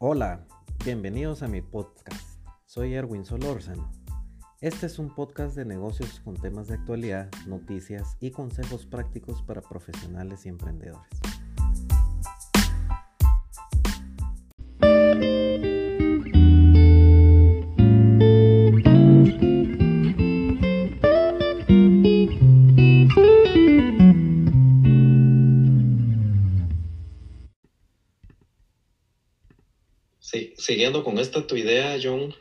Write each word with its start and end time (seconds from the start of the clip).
Hola, 0.00 0.46
bienvenidos 0.84 1.42
a 1.42 1.48
mi 1.48 1.60
podcast. 1.60 2.40
Soy 2.66 2.94
Erwin 2.94 3.24
Solórzano. 3.24 3.90
Este 4.60 4.86
es 4.86 5.00
un 5.00 5.12
podcast 5.12 5.56
de 5.56 5.64
negocios 5.64 6.20
con 6.20 6.36
temas 6.36 6.68
de 6.68 6.74
actualidad, 6.74 7.28
noticias 7.48 8.16
y 8.20 8.30
consejos 8.30 8.86
prácticos 8.86 9.42
para 9.42 9.60
profesionales 9.60 10.46
y 10.46 10.50
emprendedores. 10.50 11.10
Siguiendo 30.68 31.02
con 31.02 31.18
esta 31.18 31.46
tu 31.46 31.56
idea, 31.56 31.98
John, 32.00 32.34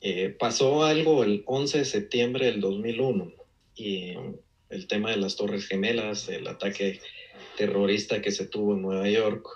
eh, 0.00 0.34
pasó 0.36 0.82
algo 0.82 1.22
el 1.22 1.44
11 1.46 1.78
de 1.78 1.84
septiembre 1.84 2.46
del 2.46 2.60
2001 2.60 3.32
y 3.76 4.14
el 4.70 4.88
tema 4.88 5.12
de 5.12 5.18
las 5.18 5.36
Torres 5.36 5.68
Gemelas, 5.68 6.28
el 6.28 6.48
ataque 6.48 6.98
terrorista 7.56 8.20
que 8.20 8.32
se 8.32 8.48
tuvo 8.48 8.74
en 8.74 8.82
Nueva 8.82 9.08
York. 9.08 9.46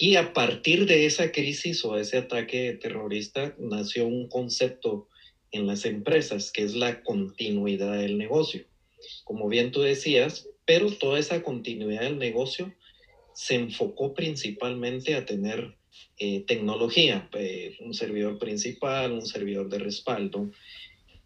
Y 0.00 0.16
a 0.16 0.32
partir 0.32 0.86
de 0.86 1.06
esa 1.06 1.30
crisis 1.30 1.84
o 1.84 1.96
ese 1.96 2.16
ataque 2.18 2.72
terrorista 2.72 3.54
nació 3.56 4.08
un 4.08 4.28
concepto 4.28 5.06
en 5.52 5.68
las 5.68 5.84
empresas 5.84 6.50
que 6.50 6.64
es 6.64 6.74
la 6.74 7.04
continuidad 7.04 7.98
del 7.98 8.18
negocio. 8.18 8.64
Como 9.22 9.48
bien 9.48 9.70
tú 9.70 9.82
decías, 9.82 10.48
pero 10.64 10.90
toda 10.90 11.20
esa 11.20 11.40
continuidad 11.44 12.02
del 12.02 12.18
negocio 12.18 12.74
se 13.32 13.54
enfocó 13.54 14.12
principalmente 14.12 15.14
a 15.14 15.24
tener 15.24 15.77
eh, 16.18 16.44
tecnología, 16.46 17.28
eh, 17.34 17.76
un 17.80 17.94
servidor 17.94 18.38
principal, 18.38 19.12
un 19.12 19.26
servidor 19.26 19.68
de 19.68 19.78
respaldo, 19.78 20.50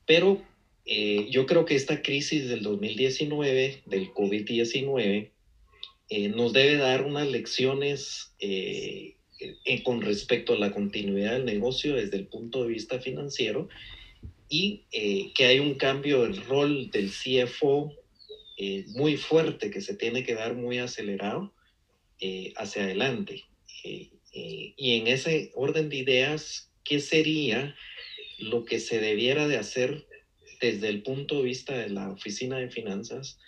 pero 0.06 0.42
eh, 0.84 1.28
yo 1.31 1.47
creo 1.47 1.65
que 1.65 1.75
esta 1.75 2.03
crisis 2.03 2.48
del 2.48 2.62
2019, 2.62 3.83
del 3.87 4.12
COVID-19, 4.12 5.31
nos 6.34 6.53
debe 6.53 6.77
dar 6.77 7.06
unas 7.06 7.27
lecciones 7.31 8.34
con 9.83 10.03
respecto 10.03 10.53
a 10.53 10.59
la 10.59 10.70
continuidad 10.70 11.33
del 11.33 11.47
negocio 11.47 11.95
desde 11.95 12.19
el 12.19 12.27
punto 12.27 12.62
de 12.65 12.69
vista 12.69 13.00
financiero 13.00 13.70
y 14.50 14.83
que 15.34 15.47
hay 15.47 15.59
un 15.59 15.77
cambio 15.77 16.25
del 16.25 16.37
rol 16.45 16.91
del 16.91 17.11
CFO 17.11 17.95
muy 18.89 19.17
fuerte 19.17 19.70
que 19.70 19.81
se 19.81 19.95
tiene 19.95 20.23
que 20.23 20.34
dar 20.34 20.55
muy 20.55 20.77
acelerado 20.77 21.55
hacia 22.56 22.83
adelante. 22.83 23.45
Eh, 23.84 24.11
y 24.33 24.97
en 24.98 25.06
ese 25.06 25.52
orden 25.55 25.88
de 25.88 25.97
ideas, 25.97 26.72
¿qué 26.84 27.00
sería 27.00 27.75
lo 28.38 28.64
que 28.64 28.80
se 28.80 29.00
debiera 29.00 29.47
de 29.47 29.56
hacer 29.56 30.06
desde 30.61 30.88
el 30.88 31.02
punto 31.02 31.38
de 31.38 31.42
vista 31.42 31.77
de 31.77 31.91
la 31.91 32.11
Oficina 32.11 32.58
de 32.58 32.70
Finanzas 32.70 33.38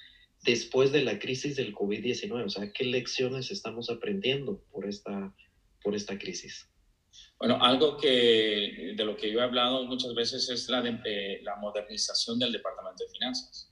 después 0.42 0.92
de 0.92 1.02
la 1.02 1.18
crisis 1.18 1.56
del 1.56 1.74
COVID-19? 1.74 2.44
O 2.44 2.48
sea, 2.48 2.72
¿qué 2.72 2.84
lecciones 2.84 3.50
estamos 3.50 3.90
aprendiendo 3.90 4.62
por 4.70 4.86
esta, 4.86 5.34
por 5.82 5.94
esta 5.94 6.18
crisis? 6.18 6.68
Bueno, 7.38 7.62
algo 7.62 7.96
que 7.96 8.94
de 8.96 9.04
lo 9.04 9.16
que 9.16 9.30
yo 9.30 9.40
he 9.40 9.42
hablado 9.42 9.84
muchas 9.86 10.14
veces 10.14 10.48
es 10.48 10.68
la, 10.68 10.82
de, 10.82 11.40
la 11.42 11.56
modernización 11.56 12.38
del 12.38 12.52
Departamento 12.52 13.04
de 13.04 13.10
Finanzas. 13.10 13.70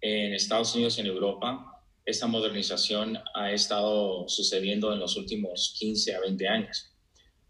En 0.00 0.34
Estados 0.34 0.74
Unidos 0.74 0.98
y 0.98 1.02
en 1.02 1.06
Europa, 1.06 1.71
esta 2.04 2.26
modernización 2.26 3.18
ha 3.34 3.52
estado 3.52 4.28
sucediendo 4.28 4.92
en 4.92 4.98
los 4.98 5.16
últimos 5.16 5.74
15 5.78 6.14
a 6.14 6.20
20 6.20 6.48
años. 6.48 6.92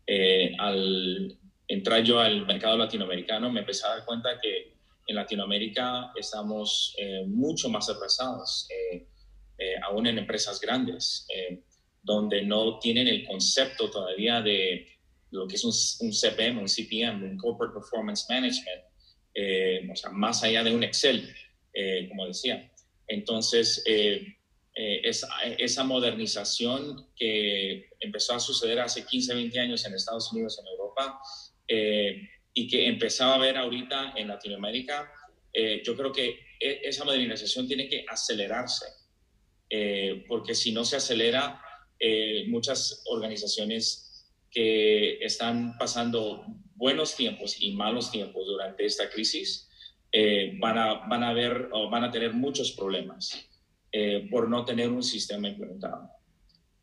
Eh, 0.06 0.52
al 0.58 1.38
entrar 1.68 2.02
yo 2.02 2.20
al 2.20 2.46
mercado 2.46 2.76
latinoamericano, 2.76 3.50
me 3.50 3.60
empecé 3.60 3.86
a 3.86 3.90
dar 3.90 4.04
cuenta 4.04 4.38
que 4.40 4.72
en 5.06 5.16
Latinoamérica 5.16 6.12
estamos 6.16 6.94
eh, 6.98 7.24
mucho 7.26 7.68
más 7.68 7.88
atrasados, 7.88 8.68
eh, 8.70 9.06
aún 9.84 10.06
en 10.06 10.18
empresas 10.18 10.60
grandes, 10.60 11.26
donde 12.02 12.42
no 12.42 12.80
tienen 12.80 13.06
el 13.06 13.24
concepto 13.24 13.88
todavía 13.90 14.40
de 14.42 14.88
lo 15.30 15.46
que 15.46 15.54
es 15.54 15.64
un, 15.64 16.12
CPM, 16.12 16.58
un 16.58 16.68
CPM, 16.68 17.22
un 17.22 17.36
Corporate 17.38 17.72
Performance 17.72 18.26
Management, 18.28 19.90
o 19.92 19.96
sea, 19.96 20.10
más 20.10 20.42
allá 20.42 20.64
de 20.64 20.74
un 20.74 20.82
Excel, 20.82 21.32
como 22.08 22.26
decía. 22.26 22.72
Entonces, 23.12 23.82
eh, 23.86 24.36
esa, 24.74 25.28
esa, 25.58 25.84
modernización 25.84 27.08
que 27.14 27.90
empezó 28.00 28.34
a 28.34 28.40
suceder 28.40 28.80
hace 28.80 29.04
15, 29.04 29.34
20 29.34 29.60
años 29.60 29.84
en 29.84 29.94
Estados 29.94 30.32
Unidos, 30.32 30.58
en 30.58 30.66
Europa, 30.66 31.20
eh, 31.68 32.28
y 32.54 32.68
que 32.68 32.86
empezaba 32.86 33.34
a 33.34 33.38
ver 33.38 33.56
ahorita 33.56 34.14
en 34.16 34.28
Latinoamérica, 34.28 35.10
eh, 35.52 35.82
yo 35.84 35.96
creo 35.96 36.12
que 36.12 36.40
e, 36.58 36.80
esa 36.84 37.04
modernización 37.04 37.68
tiene 37.68 37.88
que 37.88 38.04
acelerarse, 38.08 38.86
porque 40.28 40.54
si 40.54 40.70
no 40.70 40.84
se 40.84 40.96
acelera, 40.96 41.58
muchas 42.48 43.02
organizaciones 43.06 44.28
que 44.50 45.18
están 45.24 45.78
pasando 45.78 46.44
buenos 46.74 47.16
tiempos 47.16 47.56
y 47.58 47.72
malos 47.72 48.10
tiempos 48.10 48.44
durante 48.46 48.84
esta 48.84 49.08
crisis, 49.08 49.70
van, 50.58 50.76
a, 50.76 51.06
van, 51.08 51.22
a 51.22 51.32
ver, 51.32 51.70
o 51.72 51.88
van 51.88 52.04
a 52.04 52.10
tener 52.10 52.34
muchos 52.34 52.72
problemas. 52.72 53.48
Eh, 53.94 54.26
por 54.30 54.48
no 54.48 54.64
tener 54.64 54.88
un 54.88 55.02
sistema 55.02 55.48
implementado. 55.48 56.08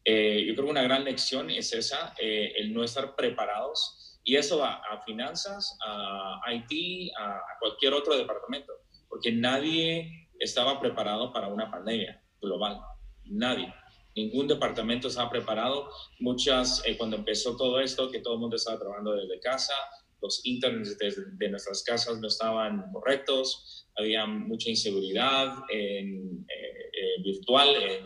Eh, 0.05 0.45
yo 0.47 0.53
creo 0.53 0.65
que 0.65 0.71
una 0.71 0.83
gran 0.83 1.03
lección 1.03 1.49
es 1.49 1.73
esa, 1.73 2.13
eh, 2.19 2.53
el 2.57 2.71
no 2.71 2.83
estar 2.83 3.15
preparados, 3.15 4.19
y 4.23 4.35
eso 4.35 4.59
va 4.59 4.75
a 4.75 5.01
finanzas, 5.01 5.75
a 5.83 6.39
IT, 6.53 7.11
a, 7.17 7.41
cualquier 7.59 7.93
otro 7.93 8.15
departamento, 8.15 8.73
porque 9.07 9.31
nadie 9.31 10.29
estaba 10.39 10.79
preparado 10.79 11.33
para 11.33 11.47
una 11.47 11.71
pandemia 11.71 12.21
global, 12.39 12.79
nadie. 13.25 13.73
Ningún 14.15 14.47
departamento 14.47 15.07
estaba 15.07 15.31
preparado. 15.31 15.89
Muchas, 16.19 16.83
cuando 16.99 17.15
empezó 17.15 17.57
todo 17.57 17.79
esto, 17.79 18.11
que 18.11 18.19
todo 18.19 18.35
el 18.35 18.39
mundo 18.39 18.55
estaba 18.55 18.77
trabajando 18.77 19.13
desde 19.13 19.39
casa, 19.39 19.73
los 20.21 20.45
internets 20.45 20.97
de, 20.97 21.49
nuestras 21.49 21.83
casas 21.83 22.19
no 22.19 22.27
estaban 22.27 22.91
correctos, 22.91 23.87
había 23.97 24.25
mucha 24.25 24.69
inseguridad 24.69 25.55
en, 25.69 26.45
eh, 26.47 26.89
eh, 26.93 27.21
virtual, 27.23 27.75
en, 27.75 28.05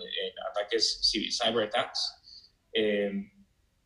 ataques, 0.52 1.02
cyber 1.42 1.68
attacks. 1.68 2.14
Eh, 2.74 3.12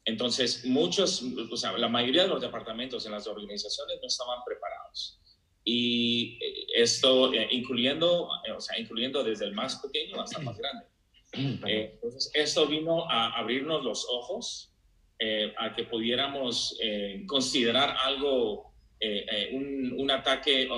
entonces, 0.06 0.66
muchos, 0.66 1.24
o 1.52 1.58
sea, 1.58 1.78
la 1.78 1.90
mayoría 1.90 2.24
de 2.24 2.30
los 2.30 2.42
departamentos 2.42 3.06
en 3.06 3.12
las 3.12 3.28
organizaciones 3.28 3.98
no 4.02 4.08
estaban 4.08 4.40
preparados. 4.46 5.22
Y 5.66 6.40
esto, 6.74 7.34
incluyendo, 7.34 8.30
o 8.56 8.62
sea, 8.62 8.80
incluyendo 8.80 9.22
desde 9.22 9.46
el 9.46 9.54
más 9.54 9.82
pequeño 9.82 10.22
hasta 10.22 10.40
el 10.40 10.46
más 10.46 10.58
grande. 10.58 10.86
entonces, 11.34 12.32
esto 12.34 12.68
vino 12.68 13.10
a 13.10 13.38
abrirnos 13.38 13.84
los 13.84 14.08
ojos 14.10 14.77
eh, 15.20 15.52
a 15.58 15.74
que 15.74 15.86
pudiéramos 15.86 16.78
eh, 16.80 17.24
considerar 17.26 17.98
algo, 18.04 18.72
eh, 19.00 19.50
un, 19.52 19.96
un, 19.98 20.12
ataque 20.12 20.70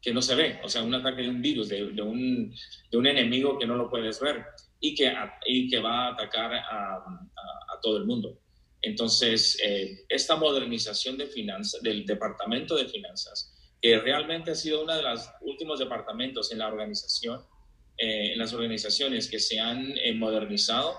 que 0.00 0.12
no 0.12 0.22
se 0.22 0.36
ve, 0.36 0.60
o 0.62 0.68
sea, 0.68 0.84
un 0.84 0.94
ataque 0.94 1.22
de 1.22 1.28
un 1.28 1.42
virus, 1.42 1.68
de, 1.68 1.82
un, 1.82 2.54
de 2.88 2.96
un, 2.96 3.06
enemigo 3.08 3.58
que 3.58 3.66
no 3.66 3.74
lo 3.74 3.90
puedes 3.90 4.20
ver 4.20 4.44
y 4.78 4.94
que, 4.94 5.12
y 5.46 5.68
que 5.68 5.80
va 5.80 6.04
a 6.04 6.12
atacar 6.12 6.54
a, 6.54 6.94
a, 6.98 7.80
todo 7.82 7.96
el 7.96 8.04
mundo. 8.04 8.38
Entonces, 8.80 9.60
esta 10.08 10.36
modernización 10.36 11.18
de 11.18 11.26
finanzas, 11.26 11.82
del 11.82 12.06
departamento 12.06 12.76
de 12.76 12.88
finanzas, 12.88 13.52
que 13.82 13.98
realmente 13.98 14.52
ha 14.52 14.54
sido 14.54 14.84
uno 14.84 14.94
de 14.94 15.02
los 15.02 15.28
últimos 15.40 15.80
departamentos 15.80 16.52
en 16.52 16.58
la 16.58 16.68
organización, 16.68 17.40
en 17.96 18.38
las 18.38 18.52
organizaciones 18.52 19.28
que 19.28 19.40
se 19.40 19.58
han 19.58 19.94
modernizado, 20.14 20.94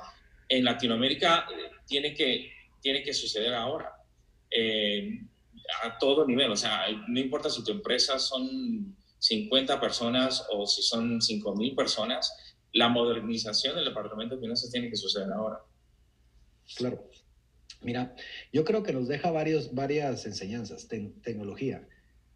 en 0.50 0.64
Latinoamérica 0.66 1.48
tiene 1.86 2.14
que, 2.14 2.52
tiene 2.82 3.04
que 3.04 3.14
suceder 3.14 3.54
ahora, 3.54 3.94
eh, 4.50 5.22
a 5.84 5.98
todo 5.98 6.26
nivel. 6.26 6.52
O 6.52 6.58
sea, 6.58 6.86
no 7.08 7.20
importa 7.20 7.50
si 7.50 7.64
tu 7.64 7.72
empresa 7.72 8.18
son 8.18 8.98
50 9.20 9.80
personas 9.80 10.46
o 10.52 10.66
si 10.66 10.82
son 10.82 11.22
5 11.22 11.56
mil 11.56 11.76
personas, 11.76 12.34
la 12.74 12.90
modernización 12.90 13.76
del 13.76 13.86
Departamento 13.86 14.36
de 14.36 14.42
Finanzas 14.42 14.72
tiene 14.72 14.90
que 14.90 14.96
suceder 14.96 15.32
ahora. 15.32 15.60
Claro. 16.76 17.08
Mira, 17.82 18.14
yo 18.52 18.66
creo 18.66 18.84
que 18.84 18.92
nos 18.92 19.08
deja 19.08 19.32
varios, 19.32 19.74
varias 19.74 20.26
enseñanzas. 20.26 20.88
tecnología. 20.88 21.88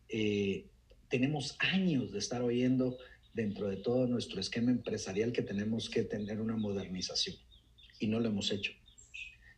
Eh, 0.07 0.68
tenemos 1.10 1.56
años 1.60 2.12
de 2.12 2.19
estar 2.19 2.42
oyendo 2.42 2.98
dentro 3.33 3.68
de 3.68 3.77
todo 3.77 4.07
nuestro 4.07 4.39
esquema 4.39 4.71
empresarial 4.71 5.31
que 5.31 5.42
tenemos 5.42 5.89
que 5.89 6.04
tener 6.04 6.39
una 6.39 6.56
modernización 6.56 7.36
y 8.04 8.08
no 8.08 8.20
lo 8.20 8.28
hemos 8.28 8.52
hecho. 8.52 8.74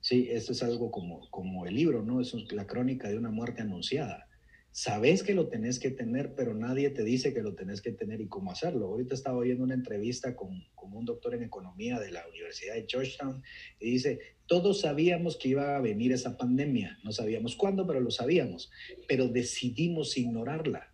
Sí, 0.02 0.28
esto 0.30 0.52
es 0.52 0.62
algo 0.62 0.92
como, 0.92 1.28
como 1.32 1.66
el 1.66 1.74
libro, 1.74 2.04
¿no? 2.04 2.22
Es 2.22 2.36
la 2.52 2.68
crónica 2.68 3.10
de 3.10 3.18
una 3.18 3.32
muerte 3.32 3.64
anunciada. 3.64 4.30
Sabes 4.70 5.24
que 5.24 5.34
lo 5.34 5.48
tenés 5.48 5.80
que 5.80 5.90
tener, 5.90 6.36
pero 6.36 6.54
nadie 6.54 6.92
te 6.92 7.04
dice 7.04 7.34
que 7.34 7.42
lo 7.42 7.56
tenés 7.56 7.82
que 7.82 7.92
tener 7.92 8.22
y 8.22 8.28
cómo 8.28 8.52
hacerlo. 8.52 8.86
Ahorita 8.86 9.16
estaba 9.16 9.38
oyendo 9.38 9.64
una 9.64 9.74
entrevista 9.74 10.36
con, 10.36 10.64
con 10.76 10.94
un 10.94 11.06
doctor 11.06 11.34
en 11.34 11.42
economía 11.42 12.00
de 12.00 12.12
la 12.12 12.24
Universidad 12.28 12.76
de 12.76 12.86
Georgetown 12.88 13.42
y 13.80 13.90
dice, 13.90 14.20
todos 14.46 14.82
sabíamos 14.82 15.38
que 15.38 15.50
iba 15.50 15.76
a 15.76 15.82
venir 15.82 16.12
esa 16.12 16.38
pandemia, 16.38 17.00
no 17.04 17.12
sabíamos 17.12 17.56
cuándo, 17.56 17.88
pero 17.88 18.00
lo 18.00 18.12
sabíamos, 18.12 18.70
pero 19.08 19.28
decidimos 19.28 20.18
ignorarla. 20.18 20.94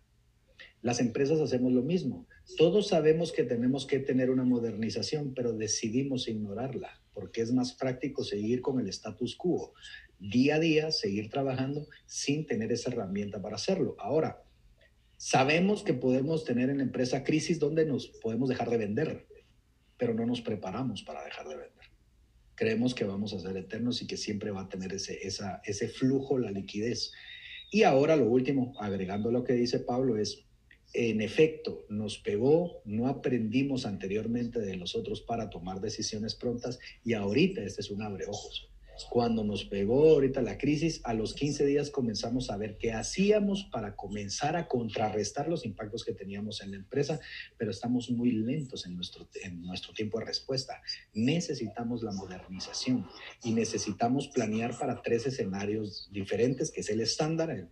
Las 0.80 1.00
empresas 1.00 1.38
hacemos 1.40 1.70
lo 1.72 1.82
mismo. 1.82 2.26
Todos 2.56 2.88
sabemos 2.88 3.30
que 3.30 3.44
tenemos 3.44 3.84
que 3.84 3.98
tener 3.98 4.30
una 4.30 4.44
modernización, 4.44 5.34
pero 5.34 5.52
decidimos 5.52 6.28
ignorarla 6.28 7.01
porque 7.14 7.42
es 7.42 7.52
más 7.52 7.72
práctico 7.74 8.24
seguir 8.24 8.60
con 8.60 8.80
el 8.80 8.88
status 8.88 9.36
quo 9.36 9.74
día 10.18 10.56
a 10.56 10.60
día, 10.60 10.92
seguir 10.92 11.30
trabajando 11.30 11.86
sin 12.06 12.46
tener 12.46 12.70
esa 12.70 12.90
herramienta 12.90 13.42
para 13.42 13.56
hacerlo. 13.56 13.96
Ahora, 13.98 14.42
sabemos 15.16 15.82
que 15.82 15.94
podemos 15.94 16.44
tener 16.44 16.70
en 16.70 16.78
la 16.78 16.84
empresa 16.84 17.24
crisis 17.24 17.58
donde 17.58 17.84
nos 17.84 18.06
podemos 18.06 18.48
dejar 18.48 18.70
de 18.70 18.76
vender, 18.76 19.26
pero 19.96 20.14
no 20.14 20.24
nos 20.24 20.40
preparamos 20.40 21.02
para 21.02 21.24
dejar 21.24 21.48
de 21.48 21.56
vender. 21.56 21.86
Creemos 22.54 22.94
que 22.94 23.04
vamos 23.04 23.32
a 23.32 23.40
ser 23.40 23.56
eternos 23.56 24.00
y 24.02 24.06
que 24.06 24.16
siempre 24.16 24.52
va 24.52 24.62
a 24.62 24.68
tener 24.68 24.92
ese, 24.92 25.18
ese 25.22 25.88
flujo, 25.88 26.38
la 26.38 26.52
liquidez. 26.52 27.12
Y 27.70 27.82
ahora 27.82 28.14
lo 28.14 28.26
último, 28.26 28.74
agregando 28.78 29.32
lo 29.32 29.42
que 29.42 29.54
dice 29.54 29.80
Pablo, 29.80 30.18
es, 30.18 30.44
en 30.94 31.20
efecto, 31.20 31.84
nos 31.88 32.18
pegó, 32.18 32.82
no 32.84 33.08
aprendimos 33.08 33.86
anteriormente 33.86 34.60
de 34.60 34.76
los 34.76 34.94
otros 34.94 35.20
para 35.20 35.50
tomar 35.50 35.80
decisiones 35.80 36.34
prontas 36.34 36.78
y 37.04 37.14
ahorita 37.14 37.62
este 37.62 37.80
es 37.80 37.90
un 37.90 38.02
abre 38.02 38.26
ojos 38.26 38.71
cuando 39.04 39.44
nos 39.44 39.64
pegó 39.64 40.10
ahorita 40.10 40.42
la 40.42 40.58
crisis, 40.58 41.00
a 41.04 41.14
los 41.14 41.34
15 41.34 41.66
días 41.66 41.90
comenzamos 41.90 42.50
a 42.50 42.56
ver 42.56 42.76
qué 42.78 42.92
hacíamos 42.92 43.64
para 43.64 43.96
comenzar 43.96 44.56
a 44.56 44.68
contrarrestar 44.68 45.48
los 45.48 45.64
impactos 45.64 46.04
que 46.04 46.12
teníamos 46.12 46.62
en 46.62 46.72
la 46.72 46.76
empresa, 46.76 47.20
pero 47.56 47.70
estamos 47.70 48.10
muy 48.10 48.32
lentos 48.32 48.86
en 48.86 48.96
nuestro, 48.96 49.28
en 49.42 49.62
nuestro 49.62 49.92
tiempo 49.92 50.18
de 50.18 50.26
respuesta. 50.26 50.80
Necesitamos 51.14 52.02
la 52.02 52.12
modernización 52.12 53.06
y 53.42 53.52
necesitamos 53.52 54.28
planear 54.28 54.78
para 54.78 55.00
tres 55.02 55.26
escenarios 55.26 56.08
diferentes, 56.12 56.70
que 56.70 56.80
es 56.80 56.90
el 56.90 57.00
estándar, 57.00 57.50
el, 57.50 57.68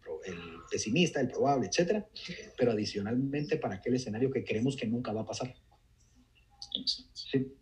pesimista, 0.71 1.21
el 1.21 1.29
probable, 1.29 1.69
etcétera, 1.69 2.07
pero 2.57 2.73
adicionalmente 2.73 3.57
para 3.57 3.77
aquel 3.77 3.95
escenario 3.95 4.31
que 4.31 4.45
creemos 4.45 4.77
que 4.77 4.87
nunca 4.87 5.13
va 5.13 5.23
a 5.23 5.27
pasar. 5.27 5.55
Sí 7.13 7.53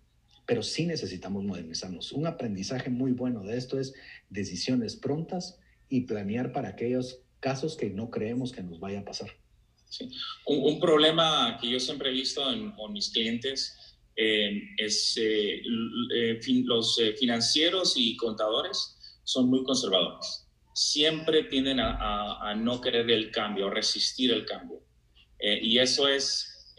pero 0.48 0.62
sí 0.62 0.86
necesitamos 0.86 1.44
modernizarnos. 1.44 2.10
Un 2.12 2.26
aprendizaje 2.26 2.88
muy 2.88 3.12
bueno 3.12 3.42
de 3.44 3.58
esto 3.58 3.78
es 3.78 3.92
decisiones 4.30 4.96
prontas 4.96 5.60
y 5.90 6.06
planear 6.06 6.52
para 6.52 6.70
aquellos 6.70 7.20
casos 7.38 7.76
que 7.76 7.90
no 7.90 8.10
creemos 8.10 8.50
que 8.50 8.62
nos 8.62 8.80
vaya 8.80 9.00
a 9.00 9.04
pasar. 9.04 9.28
Sí. 9.90 10.08
Un, 10.46 10.80
problema 10.80 11.58
que 11.60 11.68
yo 11.68 11.78
siempre 11.78 12.08
he 12.08 12.12
visto 12.14 12.42
con 12.76 12.94
mis 12.94 13.10
clientes 13.10 13.76
eh, 14.16 14.62
es 14.78 15.18
eh, 15.18 15.60
eh, 16.14 16.40
los 16.64 16.98
financieros 17.20 17.92
y 17.98 18.16
contadores 18.16 18.96
son 19.24 19.50
muy 19.50 19.62
conservadores. 19.64 20.46
Siempre 20.74 21.44
tienden 21.44 21.78
a, 21.78 22.38
a, 22.40 22.54
no 22.54 22.80
querer 22.80 23.10
el 23.10 23.30
cambio, 23.30 23.68
resistir 23.68 24.32
el 24.32 24.46
cambio. 24.46 24.80
y 25.38 25.78
eso 25.78 26.08
es 26.08 26.74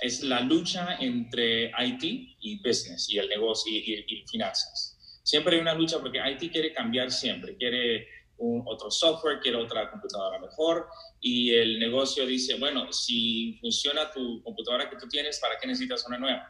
es 0.00 0.22
la 0.22 0.40
lucha 0.40 0.96
entre 1.00 1.70
IT 1.70 2.36
y 2.40 2.62
business 2.62 3.08
y 3.10 3.18
el 3.18 3.28
negocio 3.28 3.72
y, 3.72 4.24
finanzas. 4.30 4.96
Siempre 5.22 5.56
hay 5.56 5.62
una 5.62 5.74
lucha 5.74 5.98
porque 5.98 6.18
IT 6.18 6.52
quiere 6.52 6.72
cambiar 6.72 7.10
siempre, 7.10 7.56
quiere 7.56 8.06
un, 8.38 8.62
otro 8.66 8.90
software, 8.90 9.40
quiere 9.40 9.58
otra 9.58 9.90
computadora 9.90 10.38
mejor 10.38 10.86
y 11.20 11.50
el 11.54 11.78
negocio 11.78 12.24
dice, 12.24 12.58
bueno, 12.58 12.92
si 12.92 13.58
funciona 13.60 14.10
tu 14.10 14.42
computadora 14.42 14.88
que 14.88 14.96
tú 14.96 15.08
tienes, 15.08 15.38
¿para 15.40 15.58
qué 15.58 15.66
necesitas 15.66 16.06
una 16.06 16.18
nueva? 16.18 16.46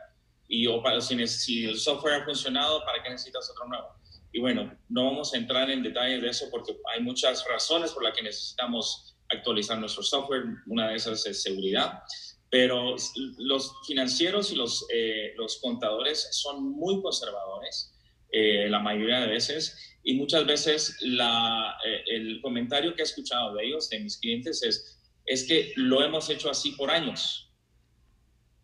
Y 0.47 0.67
o 0.67 0.83
para, 0.83 1.01
si, 1.01 1.27
si 1.27 1.65
el 1.65 1.79
software 1.79 2.23
ha 2.23 2.25
funcionado, 2.25 2.85
¿para 2.85 3.03
qué 3.03 3.11
necesitas 3.11 3.51
otro 3.51 3.67
nuevo? 3.67 3.89
Y 4.33 4.41
bueno, 4.41 4.79
no 4.89 5.07
vamos 5.07 5.33
a 5.33 5.39
entrar 5.39 5.71
en 5.71 5.83
detalles 5.83 6.23
de 6.23 6.29
eso 6.29 6.47
porque 6.51 6.77
hay 6.95 7.03
muchas 7.03 7.45
razones 7.49 7.93
por 7.93 8.05
las 8.05 8.15
que 8.15 8.23
necesitamos 8.23 9.17
actualizar 9.31 9.79
nuestro 9.79 10.03
software. 10.03 10.45
Una 10.67 10.89
de 10.89 10.97
esas 10.97 11.25
es 11.27 11.43
seguridad 11.43 12.03
pero 12.51 12.97
los 13.39 13.75
financieros 13.87 14.53
y 14.53 14.57
los, 14.57 14.87
eh, 14.93 15.35
los 15.37 15.59
contadores 15.59 16.29
son 16.33 16.71
muy 16.73 17.03
conservadores 17.03 17.95
eh, 18.31 18.69
la 18.69 18.79
mayoría 18.79 19.21
de 19.21 19.29
veces 19.29 19.99
y 20.03 20.15
muchas 20.15 20.47
veces 20.47 20.97
la, 21.03 21.77
eh, 21.85 22.03
el 22.07 22.41
comentario 22.41 22.95
que 22.95 23.03
he 23.03 23.05
escuchado 23.05 23.55
de 23.55 23.67
ellos, 23.67 23.91
de 23.91 24.01
mis 24.01 24.17
clientes, 24.19 24.63
es, 24.63 24.99
es 25.27 25.45
que 25.45 25.73
lo 25.77 26.03
hemos 26.03 26.31
hecho 26.31 26.51
así 26.51 26.73
por 26.73 26.91
años. 26.91 27.53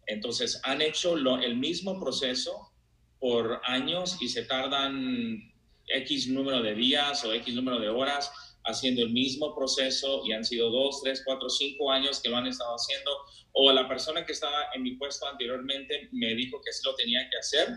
Entonces, 0.07 0.61
han 0.65 0.81
hecho 0.81 1.17
lo, 1.17 1.39
el 1.39 1.57
mismo 1.57 1.99
proceso 2.01 2.73
por 3.19 3.61
años 3.65 4.19
y 4.21 4.29
se 4.29 4.45
tardan 4.45 5.53
X 5.87 6.29
número 6.29 6.63
de 6.63 6.75
días 6.75 7.25
o 7.25 7.33
X 7.33 7.55
número 7.55 7.79
de 7.79 7.89
horas 7.89 8.31
haciendo 8.65 9.03
el 9.03 9.11
mismo 9.11 9.55
proceso 9.55 10.23
y 10.25 10.33
han 10.33 10.45
sido 10.45 10.71
dos, 10.71 11.01
tres, 11.03 11.23
cuatro, 11.25 11.49
cinco 11.49 11.91
años 11.91 12.21
que 12.21 12.29
lo 12.29 12.37
han 12.37 12.47
estado 12.47 12.75
haciendo, 12.75 13.11
o 13.53 13.73
la 13.73 13.89
persona 13.89 14.25
que 14.25 14.33
estaba 14.33 14.67
en 14.75 14.83
mi 14.83 14.97
puesto 14.97 15.27
anteriormente 15.27 16.09
me 16.13 16.35
dijo 16.35 16.61
que 16.63 16.71
así 16.71 16.83
lo 16.85 16.95
tenía 16.95 17.29
que 17.31 17.39
hacer 17.39 17.69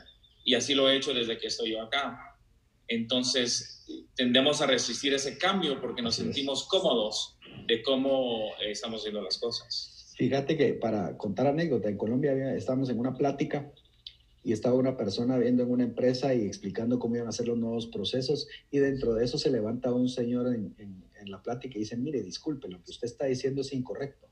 y 0.43 0.55
así 0.55 0.73
lo 0.73 0.89
he 0.89 0.97
hecho 0.97 1.13
desde 1.13 1.37
que 1.37 1.47
estoy 1.47 1.71
yo 1.71 1.81
acá. 1.81 2.17
Entonces, 2.87 3.85
tendemos 4.15 4.61
a 4.61 4.65
resistir 4.65 5.13
ese 5.13 5.37
cambio 5.37 5.81
porque 5.81 6.01
nos 6.01 6.15
sentimos 6.15 6.67
cómodos 6.67 7.37
de 7.67 7.83
cómo 7.83 8.53
estamos 8.61 9.01
haciendo 9.01 9.21
las 9.21 9.37
cosas. 9.37 10.13
Fíjate 10.17 10.57
que 10.57 10.73
para 10.73 11.15
contar 11.17 11.47
anécdota, 11.47 11.89
en 11.89 11.97
Colombia 11.97 12.55
estábamos 12.55 12.89
en 12.89 12.97
una 12.97 13.13
plática 13.13 13.71
y 14.43 14.53
estaba 14.53 14.75
una 14.75 14.95
persona 14.95 15.37
viendo 15.37 15.63
en 15.63 15.71
una 15.71 15.83
empresa 15.83 16.33
y 16.33 16.45
explicando 16.45 16.99
cómo 16.99 17.15
iban 17.15 17.27
a 17.27 17.31
ser 17.31 17.47
los 17.47 17.57
nuevos 17.57 17.87
procesos 17.87 18.47
y 18.71 18.77
dentro 18.79 19.13
de 19.13 19.25
eso 19.25 19.37
se 19.37 19.51
levanta 19.51 19.93
un 19.93 20.09
señor 20.09 20.53
en, 20.53 20.73
en, 20.77 21.03
la 21.29 21.43
plática 21.43 21.77
y 21.77 21.81
dice, 21.81 21.97
mire, 21.97 22.23
disculpe, 22.23 22.69
lo 22.69 22.81
que 22.81 22.91
usted 22.91 23.05
está 23.05 23.25
diciendo 23.25 23.59
es 23.59 23.73
incorrecto. 23.73 24.29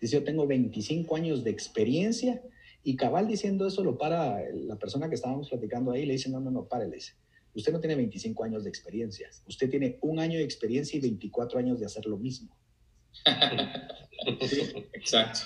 Dice, 0.00 0.14
yo 0.14 0.24
tengo 0.24 0.44
25 0.44 1.14
años 1.14 1.44
de 1.44 1.50
experiencia 1.50 2.42
y 2.82 2.96
cabal 2.96 3.28
diciendo 3.28 3.64
eso 3.64 3.84
lo 3.84 3.96
para 3.96 4.40
la 4.50 4.76
persona 4.76 5.08
que 5.08 5.14
estábamos 5.14 5.48
platicando 5.48 5.92
ahí, 5.92 6.04
le 6.04 6.14
dice, 6.14 6.28
no, 6.30 6.40
no, 6.40 6.50
no, 6.50 6.64
pare, 6.64 6.88
le 6.88 6.96
dice, 6.96 7.12
usted 7.54 7.72
no 7.72 7.78
tiene 7.78 7.94
25 7.94 8.42
años 8.42 8.64
de 8.64 8.70
experiencia, 8.70 9.30
usted 9.46 9.70
tiene 9.70 9.98
un 10.00 10.18
año 10.18 10.38
de 10.38 10.44
experiencia 10.44 10.96
y 10.96 11.00
24 11.00 11.60
años 11.60 11.78
de 11.78 11.86
hacer 11.86 12.06
lo 12.06 12.16
mismo. 12.16 12.56
Exacto. 14.94 15.40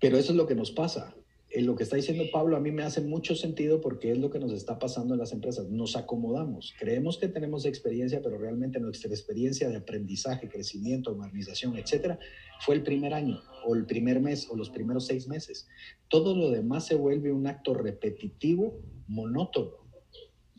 Pero 0.00 0.16
eso 0.16 0.32
es 0.32 0.36
lo 0.38 0.46
que 0.46 0.54
nos 0.54 0.70
pasa 0.70 1.14
lo 1.62 1.76
que 1.76 1.82
está 1.82 1.96
diciendo 1.96 2.24
Pablo 2.32 2.56
a 2.56 2.60
mí 2.60 2.70
me 2.70 2.82
hace 2.82 3.00
mucho 3.00 3.34
sentido 3.34 3.80
porque 3.80 4.12
es 4.12 4.18
lo 4.18 4.30
que 4.30 4.38
nos 4.38 4.52
está 4.52 4.78
pasando 4.78 5.14
en 5.14 5.20
las 5.20 5.32
empresas. 5.32 5.68
Nos 5.68 5.96
acomodamos, 5.96 6.74
creemos 6.78 7.18
que 7.18 7.28
tenemos 7.28 7.64
experiencia, 7.64 8.20
pero 8.22 8.38
realmente 8.38 8.78
nuestra 8.80 9.10
experiencia 9.10 9.68
de 9.68 9.76
aprendizaje, 9.76 10.48
crecimiento, 10.48 11.14
modernización, 11.14 11.76
etcétera, 11.76 12.18
fue 12.60 12.74
el 12.74 12.82
primer 12.82 13.14
año 13.14 13.40
o 13.66 13.74
el 13.74 13.86
primer 13.86 14.20
mes 14.20 14.46
o 14.50 14.56
los 14.56 14.70
primeros 14.70 15.06
seis 15.06 15.26
meses. 15.26 15.66
Todo 16.08 16.36
lo 16.36 16.50
demás 16.50 16.86
se 16.86 16.94
vuelve 16.94 17.32
un 17.32 17.46
acto 17.46 17.74
repetitivo, 17.74 18.80
monótono. 19.06 19.72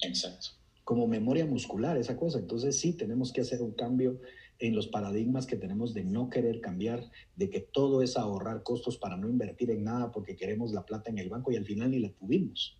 Exacto. 0.01 0.49
Como 0.83 1.07
memoria 1.07 1.45
muscular, 1.45 1.97
esa 1.97 2.17
cosa. 2.17 2.39
Entonces 2.39 2.79
sí, 2.79 2.93
tenemos 2.93 3.31
que 3.31 3.41
hacer 3.41 3.61
un 3.61 3.73
cambio 3.73 4.19
en 4.59 4.75
los 4.75 4.87
paradigmas 4.87 5.45
que 5.45 5.55
tenemos 5.55 5.93
de 5.93 6.03
no 6.03 6.29
querer 6.29 6.59
cambiar, 6.61 7.09
de 7.35 7.49
que 7.49 7.61
todo 7.61 8.01
es 8.01 8.17
ahorrar 8.17 8.63
costos 8.63 8.97
para 8.97 9.17
no 9.17 9.29
invertir 9.29 9.71
en 9.71 9.85
nada 9.85 10.11
porque 10.11 10.35
queremos 10.35 10.73
la 10.73 10.85
plata 10.85 11.09
en 11.09 11.17
el 11.17 11.29
banco 11.29 11.51
y 11.51 11.55
al 11.55 11.65
final 11.65 11.91
ni 11.91 11.99
la 11.99 12.09
tuvimos. 12.09 12.77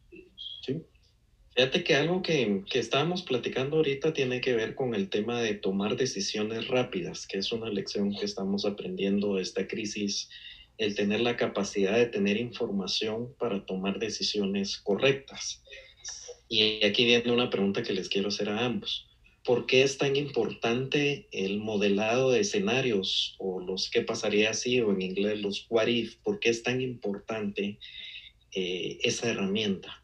¿Sí? 0.66 0.82
Fíjate 1.56 1.84
que 1.84 1.96
algo 1.96 2.22
que, 2.22 2.64
que 2.70 2.80
estábamos 2.80 3.24
platicando 3.24 3.78
ahorita 3.78 4.14
tiene 4.14 4.40
que 4.40 4.54
ver 4.54 4.76
con 4.76 4.94
el 4.94 5.10
tema 5.10 5.42
de 5.42 5.56
tomar 5.56 5.96
decisiones 5.96 6.68
rápidas, 6.68 7.26
que 7.26 7.40
es 7.40 7.52
una 7.52 7.70
lección 7.70 8.12
que 8.12 8.26
estamos 8.26 8.66
aprendiendo 8.66 9.36
de 9.36 9.42
esta 9.42 9.68
crisis, 9.68 10.30
el 10.78 10.96
tener 10.96 11.22
la 11.22 11.36
capacidad 11.36 11.98
de 11.98 12.06
tener 12.06 12.38
información 12.38 13.34
para 13.38 13.66
tomar 13.66 14.00
decisiones 14.00 14.78
correctas. 14.78 15.62
Y 16.48 16.84
aquí 16.86 17.06
viene 17.06 17.32
una 17.32 17.50
pregunta 17.50 17.84
que 17.84 17.94
les 17.94 18.10
quiero 18.10 18.30
hacer 18.30 18.50
a 18.50 18.66
ambos. 18.66 19.09
¿Por 19.50 19.66
qué 19.66 19.82
es 19.82 19.98
tan 19.98 20.16
importante 20.16 21.28
el 21.32 21.58
modelado 21.58 22.30
de 22.30 22.42
escenarios 22.42 23.36
o 23.40 23.60
los 23.60 23.90
qué 23.90 24.04
pasaría 24.04 24.52
así 24.52 24.80
o 24.80 24.92
en 24.92 25.02
inglés 25.02 25.42
los 25.42 25.66
what 25.72 25.88
if? 25.88 26.18
¿Por 26.18 26.40
qué 26.40 26.50
es 26.50 26.62
tan 26.62 26.82
importante 26.82 27.80
eh, 28.52 29.00
esa 29.02 29.28
herramienta? 29.28 30.04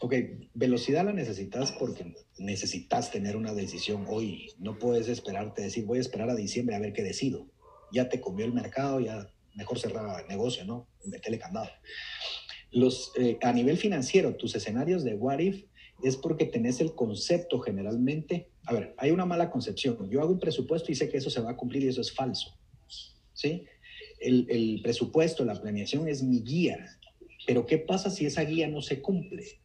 Ok, 0.00 0.14
velocidad 0.54 1.04
la 1.04 1.12
necesitas 1.12 1.72
porque 1.72 2.14
necesitas 2.38 3.10
tener 3.10 3.36
una 3.36 3.52
decisión 3.52 4.06
hoy. 4.08 4.52
No 4.58 4.78
puedes 4.78 5.08
esperarte, 5.08 5.60
decir 5.60 5.84
voy 5.84 5.98
a 5.98 6.00
esperar 6.00 6.30
a 6.30 6.34
diciembre 6.34 6.76
a 6.76 6.80
ver 6.80 6.94
qué 6.94 7.02
decido. 7.02 7.46
Ya 7.92 8.08
te 8.08 8.22
comió 8.22 8.46
el 8.46 8.54
mercado, 8.54 9.00
ya 9.00 9.30
mejor 9.54 9.78
cerrar 9.78 10.22
el 10.22 10.28
negocio, 10.28 10.64
¿no? 10.64 10.88
Metele 11.04 11.38
candado. 11.38 11.68
Eh, 13.18 13.38
a 13.42 13.52
nivel 13.52 13.76
financiero, 13.76 14.34
tus 14.34 14.54
escenarios 14.54 15.04
de 15.04 15.12
what 15.12 15.40
if 15.40 15.66
es 16.02 16.16
porque 16.16 16.44
tenés 16.44 16.80
el 16.80 16.94
concepto 16.94 17.58
generalmente 17.60 18.48
a 18.68 18.74
ver, 18.74 18.94
hay 18.98 19.12
una 19.12 19.24
mala 19.24 19.50
concepción. 19.50 20.10
Yo 20.10 20.20
hago 20.20 20.30
un 20.30 20.38
presupuesto 20.38 20.92
y 20.92 20.94
sé 20.94 21.08
que 21.08 21.16
eso 21.16 21.30
se 21.30 21.40
va 21.40 21.52
a 21.52 21.56
cumplir 21.56 21.84
y 21.84 21.88
eso 21.88 22.02
es 22.02 22.12
falso. 22.12 22.54
¿Sí? 23.32 23.64
El, 24.20 24.46
el 24.50 24.80
presupuesto, 24.82 25.42
la 25.42 25.58
planeación 25.58 26.06
es 26.06 26.22
mi 26.22 26.42
guía. 26.42 26.98
Pero 27.46 27.64
¿qué 27.64 27.78
pasa 27.78 28.10
si 28.10 28.26
esa 28.26 28.44
guía 28.44 28.68
no 28.68 28.82
se 28.82 29.00
cumple? 29.00 29.58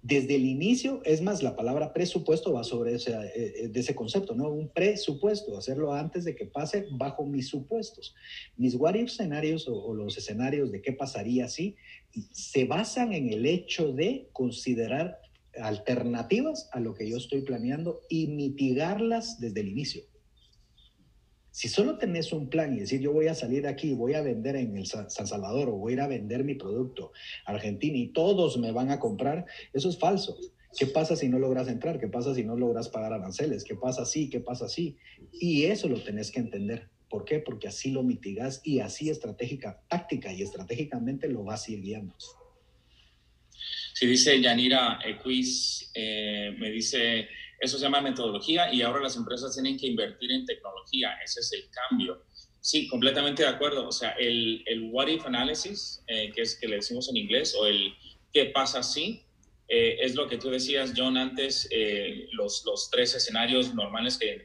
desde 0.00 0.36
el 0.36 0.46
inicio, 0.46 1.02
es 1.04 1.20
más, 1.20 1.42
la 1.42 1.56
palabra 1.56 1.92
presupuesto 1.92 2.52
va 2.52 2.62
sobre 2.62 2.94
ese, 2.94 3.12
eh, 3.34 3.68
de 3.68 3.80
ese 3.80 3.94
concepto, 3.94 4.34
¿no? 4.34 4.48
Un 4.48 4.68
presupuesto, 4.68 5.58
hacerlo 5.58 5.92
antes 5.92 6.24
de 6.24 6.36
que 6.36 6.46
pase 6.46 6.86
bajo 6.92 7.26
mis 7.26 7.48
supuestos. 7.48 8.14
Mis 8.56 8.74
what 8.76 8.94
if 8.94 9.08
escenarios 9.08 9.66
o, 9.68 9.92
los 9.94 10.16
escenarios 10.16 10.70
de 10.70 10.80
qué 10.80 10.92
pasaría 10.92 11.48
si 11.48 11.76
se 12.30 12.64
basan 12.64 13.12
en 13.12 13.32
el 13.32 13.44
hecho 13.44 13.92
de 13.92 14.28
considerar 14.32 15.18
alternativas 15.60 16.68
a 16.72 16.80
lo 16.80 16.94
que 16.94 17.08
yo 17.08 17.16
estoy 17.16 17.42
planeando 17.42 18.00
y 18.08 18.28
mitigarlas 18.28 19.40
desde 19.40 19.60
el 19.60 19.68
inicio. 19.68 20.02
Si 21.50 21.68
solo 21.68 21.98
tenés 21.98 22.32
un 22.32 22.48
plan 22.48 22.72
y 22.74 22.80
decir 22.80 23.00
yo 23.00 23.12
voy 23.12 23.26
a 23.26 23.34
salir 23.34 23.62
de 23.62 23.68
aquí, 23.68 23.92
voy 23.92 24.14
a 24.14 24.22
vender 24.22 24.54
en 24.54 24.76
el 24.76 24.86
San 24.86 25.08
Salvador 25.10 25.68
o 25.68 25.72
voy 25.72 25.92
a 25.92 25.94
ir 25.94 26.00
a 26.02 26.06
vender 26.06 26.44
mi 26.44 26.54
producto 26.54 27.10
a 27.46 27.52
Argentina 27.52 27.96
y 27.96 28.08
todos 28.08 28.58
me 28.58 28.70
van 28.70 28.90
a 28.90 29.00
comprar, 29.00 29.44
eso 29.72 29.88
es 29.88 29.98
falso. 29.98 30.36
¿Qué 30.78 30.86
pasa 30.86 31.16
si 31.16 31.28
no 31.28 31.38
logras 31.38 31.66
entrar? 31.68 31.98
¿Qué 31.98 32.08
pasa 32.08 32.34
si 32.34 32.44
no 32.44 32.54
logras 32.54 32.88
pagar 32.88 33.12
aranceles? 33.12 33.64
¿Qué 33.64 33.74
pasa 33.74 34.04
si? 34.04 34.28
¿Qué 34.28 34.40
pasa 34.40 34.68
si? 34.68 34.98
Y 35.32 35.64
eso 35.64 35.88
lo 35.88 36.02
tenés 36.04 36.30
que 36.30 36.40
entender. 36.40 36.90
¿Por 37.08 37.24
qué? 37.24 37.38
Porque 37.38 37.68
así 37.68 37.90
lo 37.90 38.02
mitigas 38.02 38.60
y 38.62 38.80
así 38.80 39.08
estratégica, 39.08 39.82
táctica 39.88 40.32
y 40.32 40.42
estratégicamente 40.42 41.28
lo 41.28 41.42
vas 41.42 41.68
a 41.68 41.72
guiando. 41.72 42.14
Si 43.98 44.06
dice 44.06 44.40
Yanira 44.40 45.00
Equis, 45.04 45.90
eh, 45.92 46.54
me 46.56 46.70
dice, 46.70 47.28
eso 47.58 47.78
se 47.78 47.82
llama 47.82 48.00
metodología 48.00 48.72
y 48.72 48.80
ahora 48.80 49.00
las 49.00 49.16
empresas 49.16 49.52
tienen 49.52 49.76
que 49.76 49.88
invertir 49.88 50.30
en 50.30 50.46
tecnología. 50.46 51.16
Ese 51.24 51.40
es 51.40 51.52
el 51.52 51.68
cambio. 51.68 52.24
Sí, 52.60 52.86
completamente 52.86 53.42
de 53.42 53.48
acuerdo. 53.48 53.88
O 53.88 53.90
sea, 53.90 54.10
el, 54.10 54.62
el 54.66 54.90
what 54.92 55.08
if 55.08 55.26
analysis, 55.26 56.04
eh, 56.06 56.30
que 56.32 56.42
es 56.42 56.60
que 56.60 56.68
le 56.68 56.76
decimos 56.76 57.08
en 57.08 57.16
inglés, 57.16 57.56
o 57.58 57.66
el 57.66 57.92
qué 58.32 58.44
pasa 58.44 58.84
si, 58.84 59.24
eh, 59.66 59.96
es 60.00 60.14
lo 60.14 60.28
que 60.28 60.38
tú 60.38 60.48
decías, 60.48 60.92
John, 60.96 61.16
antes, 61.16 61.66
eh, 61.72 62.28
los, 62.34 62.62
los, 62.66 62.90
tres 62.92 63.16
escenarios 63.16 63.74
normales 63.74 64.16
que, 64.16 64.44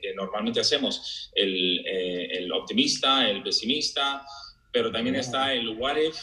que 0.00 0.14
normalmente 0.14 0.60
hacemos. 0.60 1.32
El, 1.34 1.84
el, 1.84 2.52
optimista, 2.52 3.28
el 3.28 3.42
pesimista, 3.42 4.24
pero 4.72 4.92
también 4.92 5.16
está 5.16 5.52
el 5.52 5.70
what 5.70 5.96
if, 5.96 6.16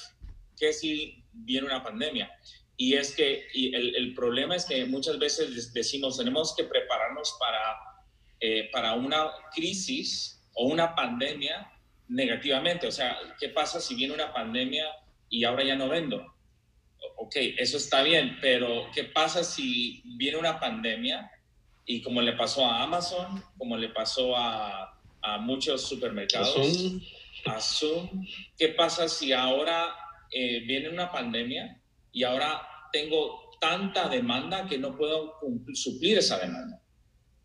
que 0.57 0.71
si 0.71 1.20
viene 1.33 1.67
una 1.67 1.83
pandemia. 1.83 2.31
Y 2.77 2.95
es 2.95 3.15
que 3.15 3.47
el, 3.53 3.95
el, 3.95 4.13
problema 4.15 4.55
es 4.55 4.65
que 4.65 4.85
muchas 4.85 5.19
veces 5.19 5.73
decimos, 5.73 6.17
tenemos 6.17 6.55
que 6.55 6.63
prepararnos 6.63 7.37
para, 7.39 7.77
eh, 8.39 8.69
para 8.71 8.93
una 8.93 9.29
crisis 9.53 10.41
o 10.53 10.65
una 10.65 10.95
pandemia 10.95 11.71
negativamente. 12.07 12.87
O 12.87 12.91
sea, 12.91 13.17
¿qué 13.39 13.49
pasa 13.49 13.79
si 13.79 13.93
viene 13.95 14.13
una 14.13 14.33
pandemia 14.33 14.85
y 15.29 15.43
ahora 15.43 15.63
ya 15.63 15.75
no 15.75 15.89
vendo? 15.89 16.25
Ok, 17.17 17.35
eso 17.35 17.77
está 17.77 18.01
bien, 18.01 18.37
pero 18.41 18.89
¿qué 18.93 19.03
pasa 19.03 19.43
si 19.43 20.01
viene 20.17 20.37
una 20.37 20.59
pandemia 20.59 21.29
y 21.85 22.01
como 22.01 22.21
le 22.21 22.33
pasó 22.33 22.65
a 22.65 22.81
Amazon, 22.81 23.43
como 23.57 23.77
le 23.77 23.89
pasó 23.89 24.35
a, 24.35 24.99
a 25.21 25.37
muchos 25.37 25.87
supermercados, 25.87 26.57
a 27.45 27.59
Zoom, 27.59 28.25
¿qué 28.57 28.69
pasa 28.69 29.07
si 29.07 29.33
ahora 29.33 29.95
eh, 30.31 30.61
viene 30.61 30.89
una 30.89 31.11
pandemia 31.11 31.81
y 32.11 32.23
ahora 32.23 32.61
tengo 32.91 33.51
tanta 33.59 34.09
demanda 34.09 34.67
que 34.67 34.77
no 34.77 34.97
puedo 34.97 35.35
suplir 35.73 36.17
esa 36.17 36.39
demanda. 36.39 36.81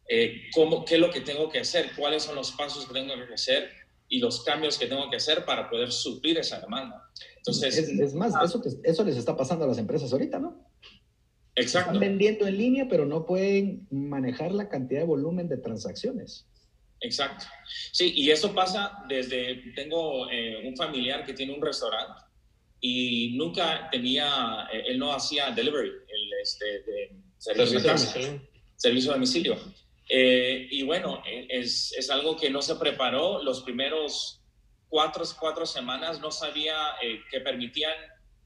Eh, 0.09 0.43
¿cómo, 0.55 0.85
¿Qué 0.85 0.95
es 0.95 1.01
lo 1.01 1.11
que 1.11 1.21
tengo 1.21 1.49
que 1.49 1.61
hacer? 1.61 1.91
¿Cuáles 1.97 2.23
son 2.23 2.37
los 2.37 2.53
pasos 2.53 2.87
que 2.87 2.95
tengo 2.95 3.15
que 3.27 3.35
hacer? 3.35 3.69
Y 4.09 4.21
los 4.21 4.45
cambios 4.45 4.79
que 4.79 4.87
tengo 4.87 5.11
que 5.11 5.17
hacer 5.17 5.45
para 5.45 5.69
poder 5.69 5.91
suplir 5.91 6.39
esa 6.39 6.61
demanda. 6.61 7.03
Entonces, 7.39 7.77
es, 7.77 8.15
más, 8.15 8.35
ah. 8.37 8.43
eso, 8.45 8.63
eso 8.85 9.05
les 9.05 9.17
está 9.17 9.37
pasando 9.37 9.65
a 9.65 9.69
las 9.69 9.79
empresas 9.79 10.13
ahorita, 10.13 10.39
¿no? 10.39 10.65
Exacto. 11.57 11.93
Están 11.93 12.01
vendiendo 12.01 12.47
en 12.47 12.57
línea, 12.57 12.87
pero 12.89 13.05
no 13.05 13.27
pueden 13.27 13.87
manejar 13.91 14.53
la 14.53 14.69
cantidad 14.69 15.01
de 15.01 15.07
volumen 15.07 15.49
de 15.49 15.57
transacciones. 15.57 16.47
Exacto. 17.01 17.47
Sí, 17.93 18.13
y 18.15 18.31
eso 18.31 18.55
pasa 18.55 19.05
desde, 19.09 19.73
tengo 19.75 20.31
eh, 20.31 20.67
un 20.67 20.77
familiar 20.77 21.25
que 21.25 21.35
tiene 21.35 21.55
un 21.55 21.61
restaurante 21.61 22.26
y 22.89 23.31
nunca 23.33 23.89
tenía, 23.91 24.69
eh, 24.73 24.85
él 24.87 24.99
no 25.01 25.13
hacía 25.13 25.51
delivery, 25.51 25.89
el 25.89 26.33
este, 26.41 26.65
de 26.83 27.11
servicio, 27.37 27.81
de 27.81 27.89
domicilio. 27.89 28.49
Servicio 28.77 29.13
domicilio. 29.13 29.57
Eh, 30.09 30.69
y 30.71 30.85
bueno, 30.85 31.21
e, 31.27 31.49
es, 31.49 31.93
es, 31.99 32.09
algo 32.11 32.37
que 32.37 32.49
no 32.49 32.63
se 32.63 32.77
preparó. 32.77 33.43
Los 33.43 33.63
primeros 33.63 34.41
cuatro, 34.89 35.25
cuatro 35.41 35.67
semanas 35.67 36.21
no 36.21 36.31
sabía 36.31 36.77
eh, 37.03 37.23
que 37.29 37.41
permitían 37.41 37.95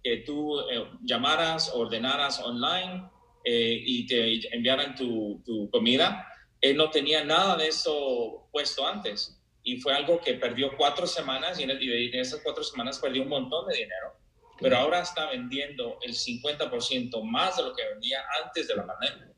que 0.02 0.18
tú 0.18 0.56
llamaras, 1.02 1.72
ordenaras 1.74 2.40
online 2.40 3.10
y 3.44 4.06
te 4.06 4.56
enviaran 4.56 4.94
tu, 4.94 5.42
tu, 5.44 5.68
comida. 5.68 6.26
Él 6.62 6.78
no 6.78 6.88
tenía 6.88 7.22
nada 7.22 7.58
de 7.58 7.68
eso 7.68 8.48
puesto 8.50 8.86
antes. 8.86 9.38
Y 9.62 9.78
fue 9.82 9.92
algo 9.92 10.18
que 10.18 10.34
perdió 10.34 10.74
cuatro 10.78 11.06
semanas 11.06 11.60
y 11.60 11.64
en 11.64 12.14
esas 12.14 12.40
cuatro 12.42 12.64
semanas 12.64 12.98
perdió 12.98 13.22
un 13.22 13.28
montón 13.28 13.68
de 13.68 13.76
dinero 13.76 14.19
pero 14.60 14.76
ahora 14.76 15.00
está 15.00 15.30
vendiendo 15.30 15.98
el 16.02 16.12
50% 16.12 17.22
más 17.22 17.56
de 17.56 17.62
lo 17.62 17.74
que 17.74 17.86
vendía 17.88 18.22
antes 18.44 18.68
de 18.68 18.76
la 18.76 18.86
pandemia. 18.86 19.30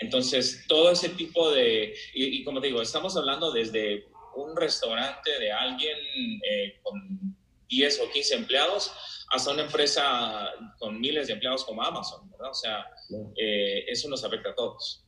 Entonces, 0.00 0.64
todo 0.66 0.90
ese 0.90 1.10
tipo 1.10 1.50
de, 1.50 1.94
y, 2.14 2.44
como 2.44 2.60
te 2.60 2.66
digo, 2.68 2.82
estamos 2.82 3.16
hablando 3.16 3.52
desde 3.52 4.06
un 4.34 4.56
restaurante 4.56 5.38
de 5.38 5.52
alguien 5.52 5.96
eh, 6.42 6.78
con 6.82 7.36
10 7.68 8.00
o 8.00 8.10
15 8.10 8.34
empleados 8.34 8.92
hasta 9.30 9.52
una 9.52 9.62
empresa 9.62 10.52
con 10.78 11.00
miles 11.00 11.26
de 11.26 11.34
empleados 11.34 11.64
como 11.64 11.82
Amazon, 11.82 12.30
¿verdad? 12.30 12.50
O 12.50 12.54
sea, 12.54 12.86
eh, 13.36 13.84
eso 13.88 14.08
nos 14.08 14.24
afecta 14.24 14.50
a 14.50 14.54
todos. 14.54 15.05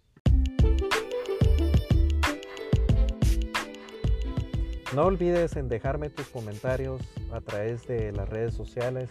No 4.95 5.05
olvides 5.05 5.57
en 5.57 5.69
dejarme 5.69 6.09
tus 6.09 6.27
comentarios 6.29 7.03
a 7.31 7.43
través 7.43 7.87
de 7.87 8.11
las 8.13 8.27
redes 8.29 8.55
sociales, 8.55 9.11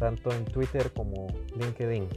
tanto 0.00 0.32
en 0.32 0.44
Twitter 0.44 0.92
como 0.92 1.28
LinkedIn. 1.56 2.08